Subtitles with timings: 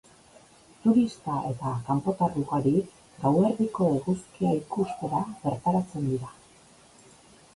[0.83, 2.71] Turista eta kanpotar ugari
[3.25, 6.33] gauerdiko eguzkia ikustera bertaratzen dira.